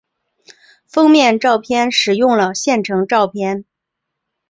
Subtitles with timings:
[0.87, 3.65] 封面照片使用了现成照片。